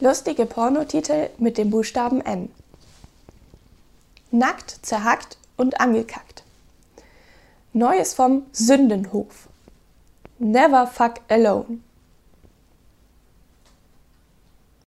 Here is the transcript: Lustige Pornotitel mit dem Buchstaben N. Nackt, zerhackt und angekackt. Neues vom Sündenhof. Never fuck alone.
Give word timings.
Lustige 0.00 0.46
Pornotitel 0.46 1.30
mit 1.38 1.58
dem 1.58 1.70
Buchstaben 1.70 2.20
N. 2.20 2.50
Nackt, 4.30 4.78
zerhackt 4.86 5.38
und 5.56 5.80
angekackt. 5.80 6.44
Neues 7.72 8.14
vom 8.14 8.46
Sündenhof. 8.52 9.48
Never 10.38 10.86
fuck 10.86 11.14
alone. 11.28 11.80